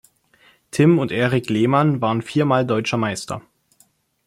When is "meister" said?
2.97-3.43